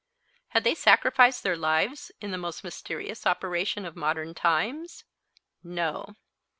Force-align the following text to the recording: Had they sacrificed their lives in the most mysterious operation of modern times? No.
Had 0.47 0.63
they 0.63 0.73
sacrificed 0.73 1.43
their 1.43 1.55
lives 1.55 2.11
in 2.19 2.31
the 2.31 2.37
most 2.39 2.63
mysterious 2.63 3.27
operation 3.27 3.85
of 3.85 3.95
modern 3.95 4.33
times? 4.33 5.03
No. 5.63 6.15